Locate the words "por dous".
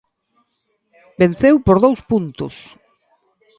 1.65-1.99